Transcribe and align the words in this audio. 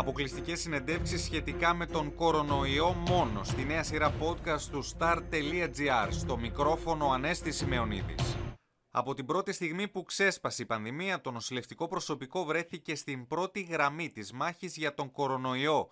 Αποκλειστικές 0.00 0.60
συνεντεύξεις 0.60 1.22
σχετικά 1.22 1.74
με 1.74 1.86
τον 1.86 2.14
κορονοϊό 2.14 2.92
μόνο 2.92 3.44
στη 3.44 3.64
νέα 3.64 3.82
σειρά 3.82 4.14
podcast 4.20 4.60
του 4.70 4.84
star.gr 4.84 6.08
στο 6.10 6.36
μικρόφωνο 6.36 7.10
Ανέστη 7.10 7.52
Σημεωνίδης. 7.52 8.36
Από 8.90 9.14
την 9.14 9.26
πρώτη 9.26 9.52
στιγμή 9.52 9.88
που 9.88 10.02
ξέσπασε 10.02 10.62
η 10.62 10.66
πανδημία, 10.66 11.20
το 11.20 11.30
νοσηλευτικό 11.30 11.88
προσωπικό 11.88 12.44
βρέθηκε 12.44 12.94
στην 12.94 13.26
πρώτη 13.26 13.60
γραμμή 13.60 14.10
της 14.10 14.32
μάχης 14.32 14.76
για 14.76 14.94
τον 14.94 15.10
κορονοϊό. 15.10 15.88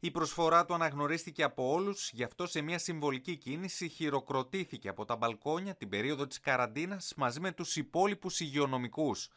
Η 0.00 0.10
προσφορά 0.10 0.64
του 0.64 0.74
αναγνωρίστηκε 0.74 1.42
από 1.42 1.72
όλους, 1.72 2.10
γι' 2.12 2.24
αυτό 2.24 2.46
σε 2.46 2.60
μια 2.60 2.78
συμβολική 2.78 3.36
κίνηση 3.36 3.88
χειροκροτήθηκε 3.88 4.88
από 4.88 5.04
τα 5.04 5.16
μπαλκόνια 5.16 5.74
την 5.74 5.88
περίοδο 5.88 6.26
της 6.26 6.40
καραντίνας 6.40 7.12
μαζί 7.16 7.40
με 7.40 7.52
τους 7.52 7.76
υπόλοιπους 7.76 8.40
υγειονομικούς 8.40 9.28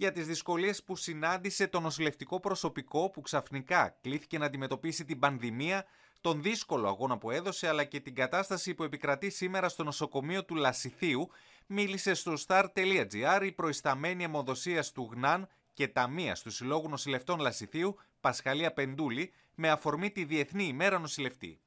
για 0.00 0.12
τις 0.12 0.26
δυσκολίες 0.26 0.82
που 0.82 0.96
συνάντησε 0.96 1.66
το 1.66 1.80
νοσηλευτικό 1.80 2.40
προσωπικό 2.40 3.10
που 3.10 3.20
ξαφνικά 3.20 3.96
κλήθηκε 4.00 4.38
να 4.38 4.46
αντιμετωπίσει 4.46 5.04
την 5.04 5.18
πανδημία, 5.18 5.84
τον 6.20 6.42
δύσκολο 6.42 6.88
αγώνα 6.88 7.18
που 7.18 7.30
έδωσε 7.30 7.68
αλλά 7.68 7.84
και 7.84 8.00
την 8.00 8.14
κατάσταση 8.14 8.74
που 8.74 8.82
επικρατεί 8.82 9.30
σήμερα 9.30 9.68
στο 9.68 9.84
νοσοκομείο 9.84 10.44
του 10.44 10.54
Λασιθίου, 10.54 11.30
μίλησε 11.66 12.14
στο 12.14 12.32
star.gr 12.46 13.40
η 13.42 13.52
προϊσταμένη 13.52 14.24
αιμοδοσίας 14.24 14.92
του 14.92 15.10
ΓΝΑΝ 15.12 15.48
και 15.72 15.88
ταμεία 15.88 16.36
του 16.42 16.50
Συλλόγους 16.50 16.90
Νοσηλευτών 16.90 17.40
Λασιθίου, 17.40 17.96
Πασχαλία 18.20 18.72
Πεντούλη, 18.72 19.32
με 19.54 19.70
αφορμή 19.70 20.10
τη 20.10 20.24
Διεθνή 20.24 20.64
ημέρα 20.64 20.98
νοσηλευτή. 20.98 21.58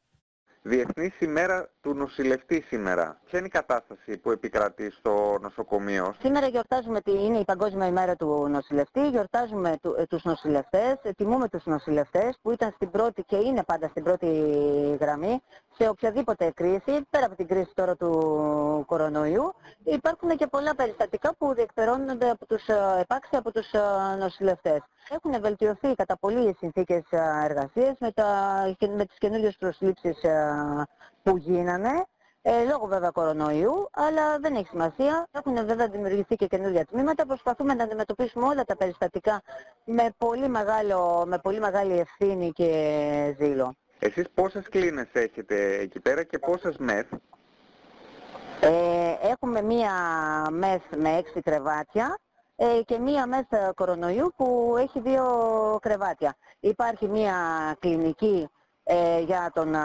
Διεθνής 0.66 1.20
ημέρα 1.20 1.70
του 1.82 1.94
νοσηλευτή 1.94 2.66
σήμερα. 2.68 3.20
Ποια 3.26 3.40
είναι 3.40 3.48
η 3.48 3.52
κατάσταση 3.52 4.18
που 4.18 4.32
επικρατεί 4.32 4.92
στο 4.92 5.38
νοσοκομείο; 5.42 6.16
Σήμερα 6.22 6.48
γιορτάζουμε 6.48 6.98
ότι 6.98 7.12
είναι 7.12 7.38
η 7.38 7.44
Παγκόσμια 7.44 7.88
ημέρα 7.88 8.16
του 8.16 8.48
νοσηλευτή, 8.50 9.10
γιορτάζουμε 9.10 9.78
του, 9.82 9.96
ε, 9.98 10.06
τους 10.06 10.24
νοσηλευτές, 10.24 10.96
τιμούμε 11.18 11.50
τους 11.50 11.66
νοσηλευτές 11.66 12.38
που 12.42 12.52
ήταν 12.52 12.72
στην 12.76 12.90
πρώτη 12.90 13.24
και 13.24 13.36
είναι 13.36 13.64
πάντα 13.64 13.88
στην 13.88 14.04
πρώτη 14.04 14.28
γραμμή 15.00 15.42
σε 15.78 15.90
οποιαδήποτε 15.90 16.52
κρίση, 16.56 17.08
πέρα 17.10 17.26
από 17.26 17.36
την 17.36 17.48
κρίση 17.48 17.72
τώρα 17.74 17.96
του 17.96 18.84
κορονοϊού, 18.88 19.54
υπάρχουν 19.84 20.38
και 20.38 20.48
πολλά 20.48 20.76
περιστατικά 20.76 21.36
που 21.36 21.54
διεκπερώνονται 21.54 22.30
από 22.30 22.46
τους 22.46 22.68
ε, 22.68 22.98
επάξια 23.02 23.40
από 23.40 23.52
τους 23.52 23.72
ε, 23.72 23.80
νοσηλευτές. 24.20 24.82
Έχουν 25.10 25.42
βελτιωθεί 25.42 25.96
κατά 25.96 26.18
πολύ 26.18 26.50
οι 26.50 26.56
συνθήκες 26.60 27.04
εργασίας 27.44 27.96
με, 28.00 28.12
τα, 28.12 28.28
με 28.96 29.06
τις 29.06 29.18
καινούργιες 29.18 29.58
προσλήψεις 29.58 30.18
που 31.24 31.38
γίνανε, 31.38 32.06
ε, 32.42 32.64
λόγω 32.64 32.86
βέβαια 32.88 33.10
κορονοϊού, 33.10 33.88
αλλά 33.92 34.40
δεν 34.40 34.56
έχει 34.56 34.68
σημασία. 34.68 35.28
Έχουν 35.32 35.66
βέβαια 35.66 35.88
δημιουργηθεί 35.88 36.36
και 36.36 36.48
καινούργια 36.48 36.86
τμήματα. 36.86 37.26
Προσπαθούμε 37.26 37.74
να 37.74 37.84
αντιμετωπίσουμε 37.84 38.46
όλα 38.48 38.64
τα 38.64 38.76
περιστατικά 38.76 39.42
με 39.86 40.10
πολύ, 40.18 40.48
μεγάλο, 40.48 41.24
με 41.28 41.38
πολύ 41.40 41.60
μεγάλη 41.60 42.00
ευθύνη 42.00 42.52
και 42.52 43.36
ζήλο. 43.40 43.74
Εσείς 44.00 44.26
πόσες 44.34 44.70
κλίνες 44.70 45.08
έχετε 45.12 45.74
εκεί 45.74 46.00
πέρα 46.00 46.24
και 46.24 46.40
πόσες 46.40 46.78
μεθ; 46.78 47.06
Ε, 48.62 49.16
έχουμε 49.22 49.62
μία 49.62 49.92
μεθ 50.52 50.82
με 50.98 51.10
έξι 51.18 51.42
κρεβάτια 51.42 52.18
ε, 52.20 52.23
και 52.86 53.00
μία 53.00 53.28
μεθ 53.28 53.54
κορονοϊού 53.76 54.34
που 54.36 54.76
έχει 54.78 55.00
δύο 55.00 55.26
κρεβάτια. 55.82 56.36
Υπάρχει 56.60 57.08
μία 57.08 57.36
κλινική 57.80 58.50
ε, 58.84 59.20
για 59.20 59.52
τον 59.54 59.76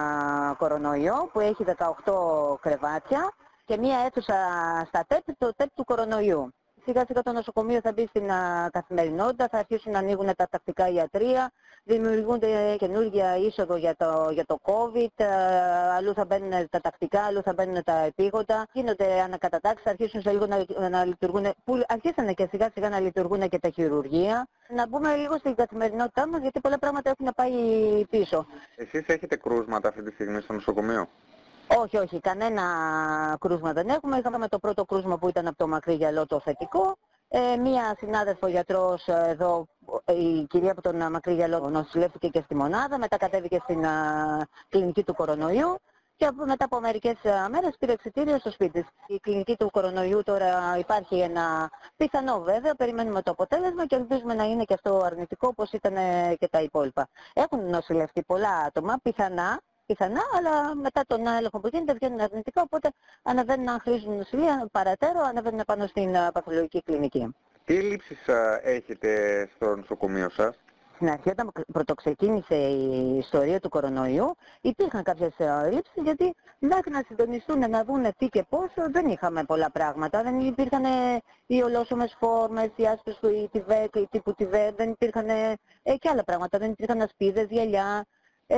κορονοϊό 0.56 1.28
που 1.32 1.40
έχει 1.40 1.64
18 2.04 2.60
κρεβάτια 2.60 3.32
και 3.64 3.76
μία 3.76 3.98
αίθουσα 3.98 4.34
στα 4.88 5.04
ΤΕΠ, 5.06 5.24
το 5.38 5.54
ΤΕΠ 5.56 5.74
του 5.74 5.84
κορονοϊού. 5.84 6.52
Σιγά 6.88 7.04
σιγά 7.06 7.22
το 7.22 7.32
νοσοκομείο 7.32 7.80
θα 7.80 7.92
μπει 7.92 8.06
στην 8.06 8.30
α, 8.30 8.68
καθημερινότητα, 8.72 9.48
θα 9.50 9.58
αρχίσουν 9.58 9.92
να 9.92 9.98
ανοίγουν 9.98 10.34
τα 10.36 10.46
τακτικά 10.50 10.88
ιατρία, 10.88 11.50
δημιουργούνται 11.84 12.76
καινούργια 12.78 13.36
είσοδο 13.36 13.76
για 13.76 13.94
το, 13.96 14.30
για 14.32 14.44
το 14.44 14.58
COVID, 14.62 15.24
αλλού 15.96 16.14
θα 16.14 16.24
μπαίνουν 16.24 16.68
τα 16.70 16.80
τακτικά, 16.80 17.22
αλλού 17.22 17.42
θα 17.42 17.52
μπαίνουν 17.52 17.84
τα 17.84 17.96
επίγοντα. 17.98 18.66
Γίνονται 18.72 19.20
ανακατατάξεις, 19.20 19.82
θα 19.84 19.90
αρχίσουν 19.90 20.20
σε 20.20 20.30
λίγο 20.30 20.46
να, 20.46 20.88
να 20.88 21.04
λειτουργούν, 21.04 21.46
που 21.64 21.82
αρχίσανε 21.88 22.32
και 22.32 22.46
σιγά 22.50 22.70
σιγά 22.74 22.88
να 22.88 23.00
λειτουργούν 23.00 23.48
και 23.48 23.58
τα 23.58 23.68
χειρουργεία. 23.68 24.48
Να 24.68 24.86
μπούμε 24.86 25.16
λίγο 25.16 25.36
στην 25.36 25.54
καθημερινότητά 25.54 26.28
μας, 26.28 26.40
γιατί 26.40 26.60
πολλά 26.60 26.78
πράγματα 26.78 27.10
έχουν 27.10 27.32
πάει 27.36 27.52
πίσω. 28.10 28.46
Εσείς 28.76 29.04
έχετε 29.06 29.36
κρούσματα 29.36 29.88
αυτή 29.88 30.02
τη 30.02 30.10
στιγμή 30.10 30.40
στο 30.40 30.52
νοσοκομείο; 30.52 31.08
Όχι, 31.76 31.96
όχι, 31.96 32.20
κανένα 32.20 32.62
κρούσμα 33.40 33.72
δεν 33.72 33.88
έχουμε. 33.88 34.18
Είχαμε 34.18 34.48
το 34.48 34.58
πρώτο 34.58 34.84
κρούσμα 34.84 35.18
που 35.18 35.28
ήταν 35.28 35.46
από 35.46 35.56
το 35.56 35.68
μακρύ 35.68 35.94
γυαλό 35.94 36.26
το 36.26 36.40
θετικό. 36.40 36.96
Ε, 37.28 37.56
μία 37.56 37.94
συνάδελφο 37.98 38.46
γιατρός 38.46 39.06
εδώ, 39.06 39.66
η 40.06 40.44
κυρία 40.44 40.72
από 40.72 40.82
τον 40.82 41.10
μακρύ 41.10 41.34
γυαλό 41.34 41.68
νοσηλεύτηκε 41.68 42.28
και 42.28 42.40
στη 42.44 42.54
μονάδα, 42.54 42.98
μετά 42.98 43.16
κατέβηκε 43.16 43.60
στην 43.62 43.86
α, 43.86 44.46
κλινική 44.68 45.02
του 45.02 45.14
κορονοϊού 45.14 45.78
και 46.16 46.30
μετά 46.46 46.64
από 46.64 46.80
μερικές 46.80 47.16
μέρες 47.50 47.76
πήρε 47.78 47.92
εξητήριο 47.92 48.38
στο 48.38 48.50
σπίτι 48.50 48.80
της. 48.82 48.90
Η 49.06 49.18
κλινική 49.18 49.56
του 49.56 49.70
κορονοϊού 49.70 50.22
τώρα 50.22 50.78
υπάρχει 50.78 51.18
ένα 51.18 51.70
πιθανό 51.96 52.40
βέβαια, 52.40 52.74
περιμένουμε 52.74 53.22
το 53.22 53.30
αποτέλεσμα 53.30 53.86
και 53.86 53.96
ελπίζουμε 53.96 54.34
να 54.34 54.44
είναι 54.44 54.64
και 54.64 54.74
αυτό 54.74 55.00
αρνητικό 55.04 55.48
όπως 55.48 55.72
ήταν 55.72 55.94
και 56.38 56.48
τα 56.48 56.60
υπόλοιπα. 56.60 57.08
Έχουν 57.32 57.70
νοσηλευτεί 57.70 58.22
πολλά 58.22 58.56
άτομα, 58.66 58.98
πιθανά, 59.02 59.60
πιθανά, 59.88 60.20
αλλά 60.36 60.74
μετά 60.74 61.02
τον 61.06 61.26
έλεγχο 61.26 61.60
που 61.60 61.68
γίνεται 61.72 61.92
βγαίνουν 61.92 62.20
αρνητικά, 62.20 62.62
οπότε 62.62 62.88
ανεβαίνουν 63.22 63.68
αν 63.68 63.80
χρήζουν 63.80 64.16
νοσηλεία 64.16 64.68
παρατέρω, 64.72 65.20
ανεβαίνουν 65.20 65.62
πάνω 65.66 65.86
στην 65.86 66.12
παθολογική 66.32 66.82
κλινική. 66.82 67.34
Τι 67.64 67.74
λήψεις 67.74 68.18
έχετε 68.62 69.10
στο 69.54 69.76
νοσοκομείο 69.76 70.28
σας; 70.30 70.54
Στην 70.94 71.10
αρχή 71.10 71.30
όταν 71.30 71.52
πρωτοξεκίνησε 71.72 72.54
η 72.54 73.16
ιστορία 73.18 73.60
του 73.60 73.68
κορονοϊού 73.68 74.34
υπήρχαν 74.60 75.02
κάποιες 75.02 75.32
λήψεις 75.72 76.02
γιατί 76.02 76.34
μέχρι 76.58 76.90
να 76.90 77.02
συντονιστούν 77.08 77.70
να 77.70 77.84
δουν 77.84 78.06
τι 78.18 78.26
και 78.26 78.44
πώς 78.48 78.70
δεν 78.90 79.08
είχαμε 79.08 79.44
πολλά 79.44 79.70
πράγματα. 79.70 80.22
Δεν 80.22 80.40
υπήρχαν 80.40 80.84
οι 81.46 81.62
ολόσωμες 81.62 82.16
φόρμες, 82.18 82.70
οι 82.76 82.86
άσπρες 82.86 83.18
του 83.20 83.28
η 83.28 83.48
ΤΙΒΕΚ, 83.52 83.94
η 83.94 84.08
τύπου 84.10 84.34
ΤΙΒΕ, 84.34 84.72
δεν 84.76 84.90
υπήρχαν 84.90 85.28
ε, 85.28 85.56
και 85.98 86.08
άλλα 86.08 86.24
πράγματα. 86.24 86.58
Δεν 86.58 86.70
υπήρχαν 86.70 87.00
ασπίδες, 87.00 87.46
γυαλιά, 87.50 88.04
ε, 88.50 88.56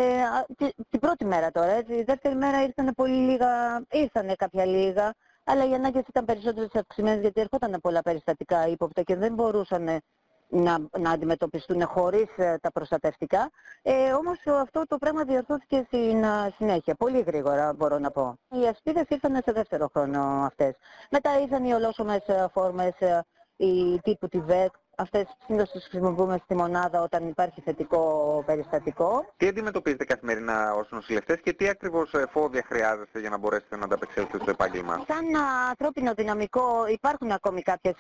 την 0.91 1.01
πρώτη 1.01 1.25
μέρα 1.25 1.51
τώρα, 1.51 1.73
έτσι. 1.73 1.95
Η 1.95 2.03
δεύτερη 2.03 2.34
μέρα 2.34 2.62
ήρθαν 2.62 2.93
πολύ 2.97 3.15
λίγα, 3.31 3.83
ήρθανε 3.91 4.34
κάποια 4.34 4.65
λίγα, 4.65 5.15
αλλά 5.45 5.69
οι 5.69 5.75
ανάγκες 5.75 6.05
ήταν 6.09 6.25
περισσότερες 6.25 6.75
αυξημένες 6.75 7.21
γιατί 7.21 7.41
έρχονταν 7.41 7.81
πολλά 7.83 8.03
περιστατικά 8.03 8.67
ύποπτα 8.67 9.03
και 9.03 9.17
δεν 9.17 9.34
μπορούσαν 9.34 10.03
να, 10.50 10.79
να 10.99 11.11
αντιμετωπιστούν 11.11 11.87
χωρίς 11.87 12.29
ε, 12.37 12.59
τα 12.62 12.73
προστατευτικά. 12.73 13.50
Ε, 13.83 14.12
όμως 14.12 14.39
αυτό 14.47 14.83
το 14.89 14.97
πράγμα 14.99 15.25
διορθώθηκε 15.25 15.84
στην 15.87 16.25
συνέχεια, 16.56 16.95
πολύ 16.95 17.21
γρήγορα 17.21 17.73
μπορώ 17.73 17.99
να 17.99 18.11
πω. 18.11 18.39
Οι 18.50 18.67
ασπίδες 18.67 19.05
ήρθαν 19.09 19.41
σε 19.45 19.53
δεύτερο 19.53 19.89
χρόνο 19.93 20.21
αυτές. 20.23 20.75
Μετά 21.11 21.41
ήρθαν 21.41 21.65
οι 21.65 21.73
ολόσωμες 21.73 22.29
ε, 22.29 22.47
φόρμες, 22.53 22.95
ε, 22.99 23.25
οι 23.56 24.00
τύπου 24.00 24.29
ΒΕΚ, 24.33 24.73
Αυτές 25.00 25.27
συνήθως 25.47 25.71
τις 25.71 25.87
χρησιμοποιούμε 25.91 26.41
στη 26.44 26.55
μονάδα 26.55 27.03
όταν 27.03 27.28
υπάρχει 27.28 27.61
θετικό 27.61 28.43
περιστατικό. 28.47 29.33
Τι 29.37 29.49
αντιμετωπίζετε 29.49 30.05
καθημερινά 30.05 30.75
ως 30.75 30.91
νοσηλευτές 30.91 31.41
και 31.41 31.53
τι 31.53 31.69
ακριβώς 31.69 32.15
εφόδια 32.15 32.65
χρειάζεστε 32.66 33.21
για 33.21 33.31
να 33.31 33.38
μπορέσετε 33.38 33.77
να 33.77 33.84
ανταπεξέλθετε 33.84 34.38
στο 34.43 34.50
επάγγελμα. 34.50 35.05
Σαν 35.06 35.25
ανθρώπινο 35.69 36.12
δυναμικό 36.15 36.87
υπάρχουν 36.87 37.31
ακόμη 37.31 37.62
κάποιες 37.62 37.97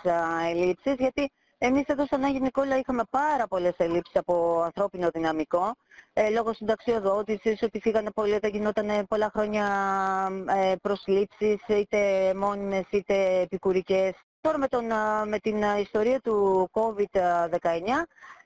ελλείψεις 0.50 0.94
γιατί 0.94 1.30
εμείς 1.58 1.86
εδώ 1.86 2.06
σαν 2.06 2.24
Άγιο 2.24 2.40
Νικόλα 2.40 2.78
είχαμε 2.78 3.02
πάρα 3.10 3.46
πολλές 3.46 3.74
ελλείψεις 3.76 4.16
από 4.16 4.62
ανθρώπινο 4.64 5.08
δυναμικό 5.12 5.74
ε, 6.12 6.30
λόγω 6.30 6.52
συνταξιοδότησης, 6.54 7.62
ότι 7.62 7.80
φύγανε 7.80 8.10
πολλοί, 8.10 8.38
δεν 8.38 8.50
γινόταν 8.50 9.06
πολλά 9.08 9.30
χρόνια 9.34 9.66
ε, 10.46 10.74
προσλήψεις, 10.82 11.58
είτε 11.68 12.32
μόνιμες 12.34 12.84
είτε 12.90 13.40
επικουρικές. 13.40 14.14
Τώρα 14.40 14.58
με, 14.58 14.68
τον, 14.68 14.84
με 15.26 15.38
την 15.38 15.62
ιστορία 15.80 16.20
του 16.20 16.68
COVID-19 16.72 17.58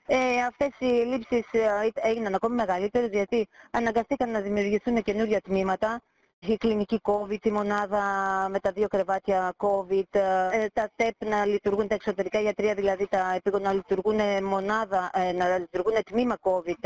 ε, 0.07 0.41
αυτές 0.47 0.69
οι 0.79 0.85
λήψεις 0.85 1.45
έγιναν 1.93 2.35
ακόμη 2.35 2.55
μεγαλύτερες 2.55 3.09
γιατί 3.09 3.47
αναγκαστήκαν 3.71 4.31
να 4.31 4.39
δημιουργηθούν 4.39 5.03
καινούργια 5.03 5.41
τμήματα. 5.41 6.01
Η 6.39 6.57
κλινική 6.57 7.01
COVID, 7.03 7.45
η 7.45 7.51
μονάδα 7.51 8.03
με 8.49 8.59
τα 8.59 8.71
δύο 8.71 8.87
κρεβάτια 8.87 9.53
COVID, 9.57 10.19
ε, 10.51 10.67
τα 10.73 10.89
ΤΕΠ 10.95 11.25
να 11.25 11.45
λειτουργούν 11.45 11.87
τα 11.87 11.95
εξωτερικά 11.95 12.41
ιατρία, 12.41 12.73
δηλαδή 12.73 13.07
τα 13.07 13.33
επίγωνα 13.35 13.63
να 13.63 13.73
λειτουργούν 13.73 14.43
μονάδα, 14.43 15.09
ε, 15.13 15.31
να 15.31 15.57
λειτουργούν 15.57 16.03
τμήμα 16.03 16.37
COVID 16.41 16.79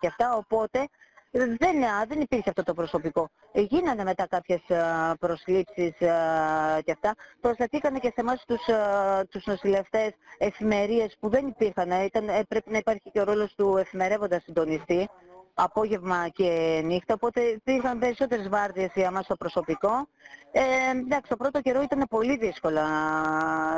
και 0.00 0.06
αυτά, 0.06 0.36
οπότε 0.36 0.88
δεν, 1.34 1.84
δεν 2.08 2.20
υπήρχε 2.20 2.48
αυτό 2.48 2.62
το 2.62 2.74
προσωπικό. 2.74 3.28
Γίνανε 3.52 4.04
μετά 4.04 4.26
κάποιες 4.26 4.60
προσλήψεις 5.18 5.92
και 6.84 6.92
αυτά. 6.92 7.14
Προσταθήκανε 7.40 7.98
και 7.98 8.12
σε 8.14 8.20
εμάς 8.20 8.44
τους, 8.46 8.60
τους 9.30 9.46
νοσηλευτές 9.46 10.10
εφημερίες 10.38 11.16
που 11.20 11.28
δεν 11.28 11.46
υπήρχαν. 11.46 11.90
Ήταν, 11.90 12.24
πρέπει 12.48 12.70
να 12.70 12.78
υπάρχει 12.78 13.10
και 13.12 13.20
ο 13.20 13.24
ρόλος 13.24 13.54
του 13.54 13.76
εφημερεύοντα 13.76 14.40
συντονιστή 14.40 15.08
απόγευμα 15.54 16.28
και 16.28 16.80
νύχτα, 16.84 17.14
οπότε 17.14 17.40
υπήρχαν 17.40 17.98
περισσότερες 17.98 18.48
βάρδιες 18.48 18.90
για 18.94 19.10
μας 19.10 19.26
το 19.26 19.36
προσωπικό. 19.36 20.08
Ε, 20.52 20.90
εντάξει, 20.90 21.28
το 21.28 21.36
πρώτο 21.36 21.60
καιρό 21.60 21.82
ήταν 21.82 22.06
πολύ 22.10 22.36
δύσκολα 22.36 22.84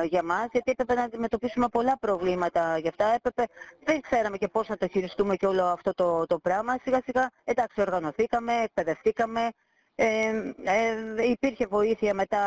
για 0.04 0.22
μας, 0.22 0.46
γιατί 0.52 0.70
έπρεπε 0.70 0.94
να 0.94 1.02
αντιμετωπίσουμε 1.02 1.68
πολλά 1.68 1.98
προβλήματα 1.98 2.78
γι' 2.78 2.88
αυτά. 2.88 3.14
Έπρεπε, 3.14 3.44
δεν 3.84 4.00
ξέραμε 4.00 4.36
και 4.36 4.48
πώς 4.48 4.68
να 4.68 4.76
το 4.76 4.88
χειριστούμε 4.88 5.36
και 5.36 5.46
όλο 5.46 5.64
αυτό 5.64 5.92
το, 5.94 6.26
το 6.26 6.38
πράγμα. 6.38 6.76
Σιγά 6.82 7.00
σιγά, 7.04 7.30
εντάξει, 7.44 7.80
οργανωθήκαμε, 7.80 8.52
εκπαιδευτήκαμε, 8.62 9.50
ε, 9.98 10.06
ε, 10.64 11.28
υπήρχε 11.30 11.66
βοήθεια 11.66 12.14
μετά 12.14 12.42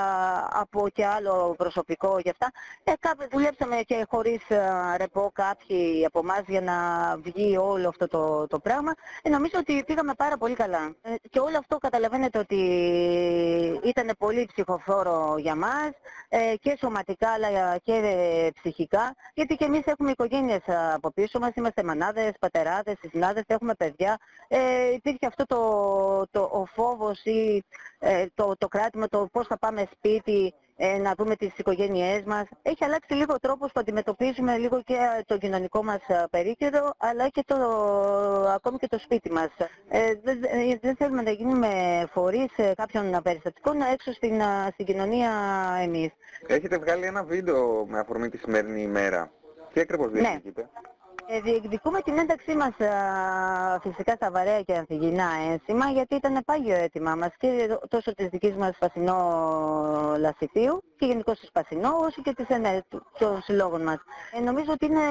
από 0.51 0.89
και 0.89 1.05
άλλο 1.05 1.55
προσωπικό 1.57 2.19
γι' 2.19 2.29
αυτά. 2.29 2.51
Ε, 2.83 2.93
δουλέψαμε 3.31 3.75
και 3.75 4.05
χωρίς 4.09 4.49
ε, 4.49 4.61
ρεπό 4.97 5.31
κάποιοι 5.33 6.05
από 6.05 6.19
εμάς 6.19 6.41
για 6.47 6.61
να 6.61 6.75
βγει 7.17 7.57
όλο 7.57 7.87
αυτό 7.87 8.07
το, 8.07 8.47
το 8.47 8.59
πράγμα. 8.59 8.93
Ε, 9.21 9.29
νομίζω 9.29 9.59
ότι 9.59 9.83
πήγαμε 9.83 10.13
πάρα 10.13 10.37
πολύ 10.37 10.55
καλά. 10.55 10.95
Ε, 11.01 11.13
και 11.29 11.39
όλο 11.39 11.57
αυτό 11.57 11.77
καταλαβαίνετε 11.77 12.39
ότι 12.39 12.59
ήταν 13.83 14.11
πολύ 14.17 14.49
ψυχοφόρο 14.53 15.35
για 15.37 15.55
μας 15.55 15.89
ε, 16.29 16.53
και 16.61 16.77
σωματικά 16.79 17.29
αλλά 17.29 17.77
και 17.77 18.51
ψυχικά 18.55 19.15
γιατί 19.33 19.55
και 19.55 19.65
εμείς 19.65 19.85
έχουμε 19.85 20.11
οικογένειες 20.11 20.61
από 20.93 21.11
πίσω 21.11 21.39
μας, 21.39 21.51
είμαστε 21.55 21.83
μανάδες, 21.83 22.31
πατεράδες, 22.39 22.95
συνάδες, 23.11 23.43
έχουμε 23.47 23.73
παιδιά. 23.73 24.17
Ε, 24.47 24.57
υπήρχε 24.93 25.25
αυτό 25.25 25.45
το, 25.45 25.59
το, 26.31 26.49
ο 26.51 26.65
φόβος 26.65 27.21
ε, 27.99 28.25
το, 28.35 28.53
το 28.57 28.67
κράτημα, 28.67 29.07
το 29.07 29.29
πώς 29.31 29.47
θα 29.47 29.57
πάμε 29.57 29.87
σπίτι, 29.93 30.53
ε, 30.81 30.97
να 30.97 31.13
δούμε 31.17 31.35
τις 31.35 31.57
οικογένειές 31.57 32.23
μας. 32.23 32.45
Έχει 32.61 32.83
αλλάξει 32.83 33.13
λίγο 33.13 33.33
ο 33.33 33.39
τρόπος 33.39 33.71
που 33.71 33.79
αντιμετωπίζουμε 33.79 34.57
λίγο 34.57 34.81
και 34.81 34.97
το 35.25 35.37
κοινωνικό 35.37 35.83
μας 35.83 36.01
ε, 36.07 36.25
περίκαιρο, 36.29 36.93
αλλά 36.97 37.27
και 37.27 37.43
το, 37.45 37.55
ακόμη 38.55 38.77
και 38.77 38.87
το 38.87 38.99
σπίτι 38.99 39.31
μας. 39.31 39.49
Ε, 39.89 40.13
δεν, 40.23 40.39
δεν 40.81 40.95
θέλουμε 40.95 41.21
να 41.21 41.31
γίνουμε 41.31 41.69
φορείς 42.11 42.51
κάποιων 42.75 43.21
περιστατικών 43.23 43.81
έξω 43.81 44.11
στην, 44.11 44.41
στην 44.73 44.85
κοινωνία 44.85 45.31
εμείς. 45.81 46.09
Έχετε 46.47 46.77
βγάλει 46.77 47.05
ένα 47.05 47.23
βίντεο 47.23 47.85
με 47.85 47.99
αφορμή 47.99 48.29
τη 48.29 48.37
σημερινή 48.37 48.81
ημέρα. 48.81 49.31
Τι 49.73 49.79
ακριβώς 49.79 50.11
ναι. 50.11 50.19
διεκδικείτε. 50.19 50.61
Ε, 50.61 50.88
διεκδικούμε 51.43 52.01
την 52.01 52.17
ένταξή 52.17 52.55
μας 52.55 52.71
φυσικά 53.81 54.13
στα 54.15 54.31
βαρέα 54.31 54.61
και 54.61 54.75
ανθυγινά 54.75 55.29
ένσημα 55.51 55.85
γιατί 55.89 56.15
ήταν 56.15 56.41
πάγιο 56.45 56.75
αίτημα 56.75 57.15
μας 57.15 57.29
και 57.37 57.77
τόσο 57.87 58.13
της 58.13 58.27
δικής 58.27 58.53
μας 58.55 58.75
Σπασινό 58.75 59.15
Λασιτίου 60.17 60.83
και 60.97 61.05
γενικώς 61.05 61.39
της 61.39 61.47
Σπασινό 61.47 61.89
όσο 61.97 62.21
και 62.21 62.33
της 62.33 62.47
ΕΝΕ, 62.47 62.83
των 63.19 63.41
συλλόγων 63.41 63.81
μας. 63.81 63.97
Ε, 64.37 64.39
νομίζω 64.39 64.71
ότι 64.71 64.85
είναι, 64.85 65.01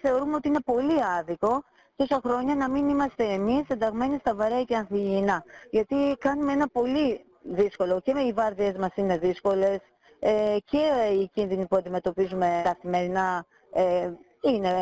θεωρούμε 0.00 0.34
ότι 0.34 0.48
είναι 0.48 0.60
πολύ 0.64 1.04
άδικο 1.18 1.62
τόσα 1.96 2.20
χρόνια 2.24 2.54
να 2.54 2.70
μην 2.70 2.88
είμαστε 2.88 3.24
εμείς 3.24 3.62
ενταγμένοι 3.68 4.18
στα 4.18 4.34
βαρέα 4.34 4.62
και 4.62 4.76
ανθυγινά. 4.76 5.44
Γιατί 5.70 6.16
κάνουμε 6.18 6.52
ένα 6.52 6.68
πολύ 6.68 7.24
δύσκολο 7.42 8.00
και 8.00 8.12
με 8.12 8.20
οι 8.22 8.32
βάρδιες 8.32 8.76
μας 8.76 8.90
είναι 8.94 9.18
δύσκολες 9.18 9.78
ε, 10.18 10.56
και 10.64 10.78
οι 11.20 11.30
κίνδυνοι 11.34 11.66
που 11.66 11.76
αντιμετωπίζουμε 11.76 12.60
καθημερινά 12.64 13.44
ε, 13.72 14.10
είναι, 14.42 14.72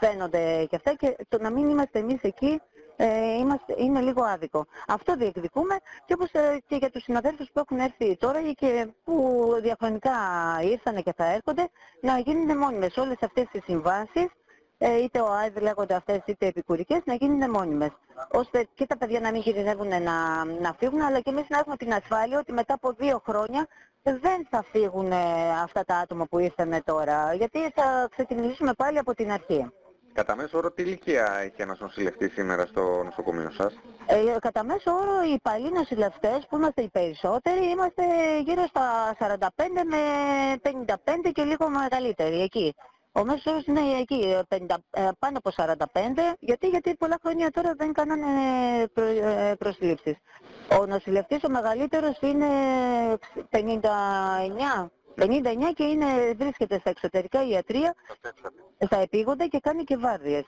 φαίνονται 0.00 0.66
και 0.70 0.76
αυτά 0.76 0.94
και 0.94 1.16
το 1.28 1.38
να 1.40 1.50
μην 1.50 1.68
είμαστε 1.68 1.98
εμείς 1.98 2.22
εκεί 2.22 2.60
ε, 3.00 3.36
είμαστε, 3.38 3.74
είναι 3.76 4.00
λίγο 4.00 4.22
άδικο. 4.24 4.66
Αυτό 4.86 5.14
διεκδικούμε 5.16 5.76
και 6.04 6.14
όπως 6.14 6.32
ε, 6.32 6.62
και 6.66 6.76
για 6.76 6.90
τους 6.90 7.02
συναδέλφους 7.02 7.50
που 7.52 7.60
έχουν 7.60 7.78
έρθει 7.78 8.16
τώρα 8.16 8.52
και 8.52 8.88
που 9.04 9.46
διαχρονικά 9.62 10.12
ήρθαν 10.62 11.02
και 11.02 11.12
θα 11.16 11.24
έρχονται 11.24 11.68
να 12.00 12.18
γίνουν 12.18 12.56
μόνιμες 12.58 12.96
όλες 12.96 13.16
αυτές 13.20 13.44
τις 13.52 13.62
συμβάσεις 13.64 14.24
ε, 14.24 14.28
είτε 14.78 15.20
ο 15.20 15.32
ΑΕΔ 15.32 15.56
λέγονται 15.56 15.94
αυτές 15.94 16.20
είτε 16.24 16.46
επικουρικές, 16.46 17.00
να 17.04 17.14
γίνουν 17.14 17.50
μόνιμες. 17.50 17.90
Ώστε 18.30 18.66
και 18.74 18.86
τα 18.86 18.96
παιδιά 18.96 19.20
να 19.20 19.30
μην 19.30 19.42
κινδυνεύουν 19.42 19.88
να, 19.88 20.44
να 20.44 20.74
φύγουν, 20.78 21.00
αλλά 21.00 21.20
και 21.20 21.30
εμείς 21.30 21.46
να 21.48 21.58
έχουμε 21.58 21.76
την 21.76 21.92
ασφάλεια 21.92 22.38
ότι 22.38 22.52
μετά 22.52 22.74
από 22.74 22.92
δύο 22.92 23.22
χρόνια 23.26 23.66
δεν 24.02 24.46
θα 24.50 24.64
φύγουν 24.72 25.12
αυτά 25.62 25.84
τα 25.84 25.96
άτομα 25.96 26.26
που 26.26 26.38
ήρθαν 26.38 26.82
τώρα, 26.84 27.34
γιατί 27.34 27.58
θα 27.74 28.08
ξεκινήσουμε 28.10 28.72
πάλι 28.72 28.98
από 28.98 29.14
την 29.14 29.32
αρχή. 29.32 29.70
Κατά 30.12 30.36
μέσο 30.36 30.58
όρο 30.58 30.70
τι 30.70 30.82
ηλικία 30.82 31.38
έχει 31.40 31.62
ένας 31.62 31.78
νοσηλευτής 31.78 32.32
σήμερα 32.32 32.66
στο 32.66 33.02
νοσοκομείο 33.04 33.50
σας; 33.50 33.78
Ε, 34.06 34.36
κατά 34.40 34.64
μέσο 34.64 34.92
όρο 34.92 35.22
οι 35.32 35.38
παλιοί 35.42 35.70
νοσηλευτές 35.74 36.46
που 36.48 36.56
είμαστε 36.56 36.82
οι 36.82 36.88
περισσότεροι 36.88 37.70
είμαστε 37.70 38.02
γύρω 38.44 38.66
στα 38.66 39.16
45 39.18 39.48
με 39.84 39.98
55 40.62 41.30
και 41.32 41.42
λίγο 41.42 41.68
μεγαλύτεροι 41.68 42.42
εκεί. 42.42 42.74
Ο 43.12 43.24
μέσος 43.24 43.46
όρος 43.46 43.66
είναι 43.66 43.80
εκεί, 44.00 44.36
50, 44.48 44.76
ε, 44.90 45.08
πάνω 45.18 45.38
από 45.38 45.50
45, 45.50 46.36
γιατί, 46.38 46.68
γιατί 46.68 46.94
πολλά 46.94 47.18
χρόνια 47.22 47.50
τώρα 47.50 47.74
δεν 47.76 47.92
κάνανε 47.92 48.26
προ, 48.92 49.04
ε, 49.04 49.54
προσλήψεις. 49.58 50.16
Ο 50.80 50.86
νοσηλευτής 50.86 51.44
ο 51.44 51.50
μεγαλύτερος 51.50 52.18
είναι 52.20 52.46
59, 53.50 54.90
59 55.14 55.72
και 55.74 55.84
είναι, 55.84 56.32
βρίσκεται 56.36 56.78
στα 56.78 56.90
εξωτερικά 56.90 57.46
ιατρία, 57.46 57.94
στα 58.78 58.96
επίγοντα 58.96 59.46
και 59.46 59.58
κάνει 59.60 59.84
και 59.84 59.96
βάρδιες. 59.96 60.44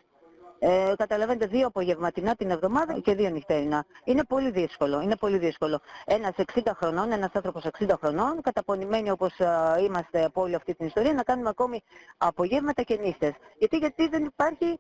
Ε, 0.63 0.93
καταλαβαίνετε 0.97 1.47
δύο 1.47 1.67
απογευματινά 1.67 2.35
την 2.35 2.51
εβδομάδα 2.51 2.99
και 3.01 3.15
δύο 3.15 3.31
νυχτερινά. 3.31 3.85
Είναι 4.05 4.25
πολύ 4.25 4.51
δύσκολο. 4.51 5.01
Είναι 5.01 5.17
πολύ 5.17 5.39
δύσκολο. 5.39 5.81
Ένας 6.05 6.35
60 6.37 6.61
χρονών, 6.77 7.13
ένας 7.13 7.31
άνθρωπος 7.33 7.65
60 7.79 7.97
χρονών, 8.01 8.41
καταπονημένοι 8.43 9.11
όπως 9.11 9.33
είμαστε 9.85 10.25
από 10.25 10.43
όλη 10.43 10.55
αυτή 10.55 10.75
την 10.75 10.87
ιστορία, 10.87 11.13
να 11.13 11.23
κάνουμε 11.23 11.49
ακόμη 11.49 11.83
απογεύματα 12.19 12.83
και 12.83 12.97
νύχτες. 12.97 13.33
Γιατί, 13.59 13.77
γιατί 13.77 14.09
δεν 14.09 14.25
υπάρχει 14.25 14.79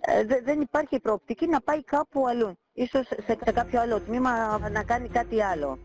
ε, 0.00 0.24
δεν 0.44 0.60
υπάρχει 0.60 1.00
προοπτική 1.00 1.46
να 1.46 1.60
πάει 1.60 1.84
κάπου 1.84 2.28
αλλού. 2.28 2.58
Ίσως 2.72 3.06
σε, 3.06 3.38
σε 3.44 3.52
κάποιο 3.52 3.80
άλλο 3.80 4.00
τμήμα 4.00 4.58
να 4.68 4.82
κάνει 4.84 5.08
κάτι 5.08 5.42
άλλο. 5.42 5.78